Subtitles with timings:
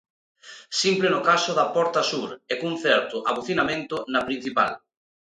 [0.79, 4.71] Simple no caso da porta sur e cun certo abucinamento na principal.